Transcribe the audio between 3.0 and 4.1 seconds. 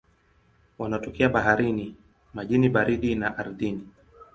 na ardhini.